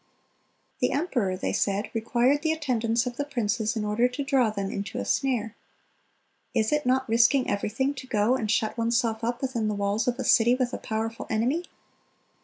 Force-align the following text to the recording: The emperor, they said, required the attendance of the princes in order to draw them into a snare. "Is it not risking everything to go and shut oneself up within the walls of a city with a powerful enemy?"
The 0.79 0.93
emperor, 0.93 1.37
they 1.37 1.53
said, 1.53 1.91
required 1.93 2.41
the 2.41 2.51
attendance 2.53 3.05
of 3.05 3.17
the 3.17 3.23
princes 3.23 3.75
in 3.75 3.85
order 3.85 4.07
to 4.07 4.23
draw 4.23 4.49
them 4.49 4.71
into 4.71 4.97
a 4.97 5.05
snare. 5.05 5.55
"Is 6.55 6.71
it 6.71 6.87
not 6.87 7.07
risking 7.07 7.47
everything 7.47 7.93
to 7.93 8.07
go 8.07 8.35
and 8.35 8.49
shut 8.49 8.79
oneself 8.79 9.23
up 9.23 9.43
within 9.43 9.67
the 9.67 9.75
walls 9.75 10.07
of 10.07 10.17
a 10.17 10.23
city 10.23 10.55
with 10.55 10.73
a 10.73 10.79
powerful 10.79 11.27
enemy?" 11.29 11.65